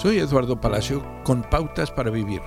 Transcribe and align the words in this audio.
Soy 0.00 0.16
Eduardo 0.16 0.58
Palacio 0.58 1.04
con 1.24 1.42
Pautas 1.42 1.90
para 1.90 2.10
Vivir. 2.10 2.40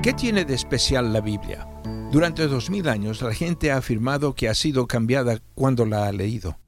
¿Qué 0.00 0.12
tiene 0.12 0.44
de 0.44 0.54
especial 0.54 1.12
la 1.12 1.20
Biblia? 1.20 1.66
Durante 2.12 2.46
dos 2.46 2.70
mil 2.70 2.88
años 2.88 3.20
la 3.20 3.34
gente 3.34 3.72
ha 3.72 3.78
afirmado 3.78 4.36
que 4.36 4.48
ha 4.48 4.54
sido 4.54 4.86
cambiada 4.86 5.40
cuando 5.56 5.86
la 5.86 6.06
ha 6.06 6.12
leído. 6.12 6.60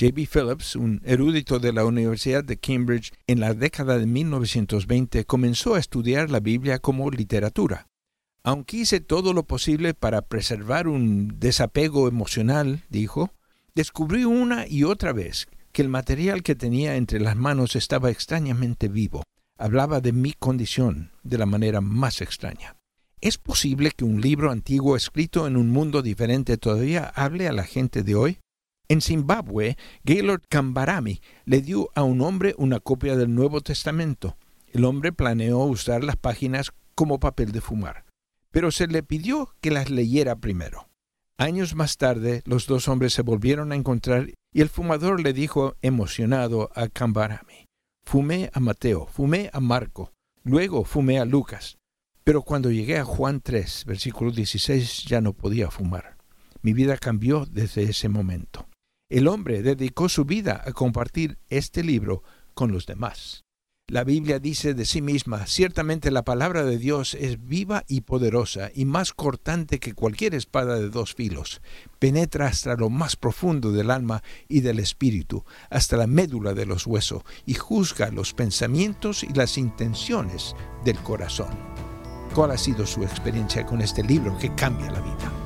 J.B. 0.00 0.26
Phillips, 0.26 0.74
un 0.74 1.02
erudito 1.04 1.58
de 1.58 1.74
la 1.74 1.84
Universidad 1.84 2.42
de 2.42 2.56
Cambridge 2.56 3.12
en 3.26 3.40
la 3.40 3.52
década 3.52 3.98
de 3.98 4.06
1920, 4.06 5.26
comenzó 5.26 5.74
a 5.74 5.78
estudiar 5.78 6.30
la 6.30 6.40
Biblia 6.40 6.78
como 6.78 7.10
literatura. 7.10 7.88
Aunque 8.42 8.78
hice 8.78 9.00
todo 9.00 9.34
lo 9.34 9.42
posible 9.42 9.92
para 9.92 10.22
preservar 10.22 10.88
un 10.88 11.38
desapego 11.38 12.08
emocional, 12.08 12.84
dijo, 12.88 13.34
descubrí 13.74 14.24
una 14.24 14.66
y 14.66 14.84
otra 14.84 15.12
vez 15.12 15.46
que 15.76 15.82
el 15.82 15.90
material 15.90 16.42
que 16.42 16.54
tenía 16.54 16.96
entre 16.96 17.20
las 17.20 17.36
manos 17.36 17.76
estaba 17.76 18.10
extrañamente 18.10 18.88
vivo. 18.88 19.22
Hablaba 19.58 20.00
de 20.00 20.12
mi 20.12 20.32
condición 20.32 21.10
de 21.22 21.36
la 21.36 21.44
manera 21.44 21.82
más 21.82 22.22
extraña. 22.22 22.78
¿Es 23.20 23.36
posible 23.36 23.90
que 23.90 24.06
un 24.06 24.22
libro 24.22 24.50
antiguo 24.50 24.96
escrito 24.96 25.46
en 25.46 25.54
un 25.54 25.68
mundo 25.68 26.00
diferente 26.00 26.56
todavía 26.56 27.12
hable 27.14 27.46
a 27.46 27.52
la 27.52 27.64
gente 27.64 28.02
de 28.02 28.14
hoy? 28.14 28.38
En 28.88 29.02
Zimbabue, 29.02 29.76
Gaylord 30.02 30.44
Kambarami 30.48 31.20
le 31.44 31.60
dio 31.60 31.90
a 31.94 32.04
un 32.04 32.22
hombre 32.22 32.54
una 32.56 32.80
copia 32.80 33.14
del 33.14 33.34
Nuevo 33.34 33.60
Testamento. 33.60 34.38
El 34.68 34.82
hombre 34.86 35.12
planeó 35.12 35.58
usar 35.58 36.02
las 36.04 36.16
páginas 36.16 36.72
como 36.94 37.20
papel 37.20 37.52
de 37.52 37.60
fumar, 37.60 38.06
pero 38.50 38.70
se 38.70 38.86
le 38.86 39.02
pidió 39.02 39.54
que 39.60 39.70
las 39.70 39.90
leyera 39.90 40.36
primero. 40.36 40.88
Años 41.36 41.74
más 41.74 41.98
tarde, 41.98 42.40
los 42.46 42.66
dos 42.66 42.88
hombres 42.88 43.12
se 43.12 43.20
volvieron 43.20 43.72
a 43.72 43.76
encontrar 43.76 44.30
y 44.56 44.62
el 44.62 44.70
fumador 44.70 45.20
le 45.20 45.34
dijo 45.34 45.76
emocionado 45.82 46.70
a 46.74 46.88
Cambarami, 46.88 47.66
fumé 48.06 48.48
a 48.54 48.58
Mateo, 48.58 49.04
fumé 49.04 49.50
a 49.52 49.60
Marco, 49.60 50.14
luego 50.44 50.82
fumé 50.86 51.18
a 51.18 51.26
Lucas, 51.26 51.76
pero 52.24 52.40
cuando 52.40 52.70
llegué 52.70 52.96
a 52.96 53.04
Juan 53.04 53.42
3, 53.42 53.84
versículo 53.84 54.30
16, 54.30 55.04
ya 55.04 55.20
no 55.20 55.34
podía 55.34 55.70
fumar. 55.70 56.16
Mi 56.62 56.72
vida 56.72 56.96
cambió 56.96 57.44
desde 57.44 57.82
ese 57.82 58.08
momento. 58.08 58.66
El 59.10 59.28
hombre 59.28 59.60
dedicó 59.60 60.08
su 60.08 60.24
vida 60.24 60.62
a 60.64 60.72
compartir 60.72 61.36
este 61.50 61.84
libro 61.84 62.22
con 62.54 62.72
los 62.72 62.86
demás. 62.86 63.44
La 63.88 64.02
Biblia 64.02 64.40
dice 64.40 64.74
de 64.74 64.84
sí 64.84 65.00
misma, 65.00 65.46
ciertamente 65.46 66.10
la 66.10 66.24
palabra 66.24 66.64
de 66.64 66.76
Dios 66.76 67.14
es 67.14 67.46
viva 67.46 67.84
y 67.86 68.00
poderosa 68.00 68.72
y 68.74 68.84
más 68.84 69.12
cortante 69.12 69.78
que 69.78 69.94
cualquier 69.94 70.34
espada 70.34 70.74
de 70.74 70.90
dos 70.90 71.14
filos. 71.14 71.62
Penetra 72.00 72.48
hasta 72.48 72.74
lo 72.74 72.90
más 72.90 73.14
profundo 73.14 73.70
del 73.70 73.92
alma 73.92 74.24
y 74.48 74.60
del 74.62 74.80
espíritu, 74.80 75.44
hasta 75.70 75.96
la 75.96 76.08
médula 76.08 76.52
de 76.52 76.66
los 76.66 76.84
huesos, 76.84 77.22
y 77.44 77.54
juzga 77.54 78.10
los 78.10 78.34
pensamientos 78.34 79.22
y 79.22 79.32
las 79.34 79.56
intenciones 79.56 80.56
del 80.84 80.96
corazón. 80.96 81.56
¿Cuál 82.34 82.50
ha 82.50 82.58
sido 82.58 82.86
su 82.86 83.04
experiencia 83.04 83.64
con 83.64 83.80
este 83.80 84.02
libro 84.02 84.36
que 84.36 84.52
cambia 84.56 84.90
la 84.90 85.00
vida? 85.00 85.45